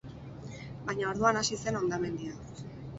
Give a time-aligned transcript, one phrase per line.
[0.89, 2.45] Baina orduan hasi zen hondamendia.